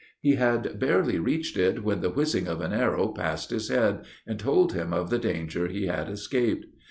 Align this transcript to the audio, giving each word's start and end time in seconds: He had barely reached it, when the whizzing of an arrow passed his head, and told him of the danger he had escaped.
He 0.19 0.33
had 0.33 0.79
barely 0.79 1.19
reached 1.19 1.57
it, 1.57 1.83
when 1.83 2.01
the 2.01 2.09
whizzing 2.09 2.47
of 2.47 2.59
an 2.59 2.73
arrow 2.73 3.09
passed 3.09 3.51
his 3.51 3.69
head, 3.69 4.03
and 4.25 4.39
told 4.39 4.73
him 4.73 4.93
of 4.93 5.11
the 5.11 5.19
danger 5.19 5.67
he 5.67 5.85
had 5.85 6.09
escaped. 6.09 6.65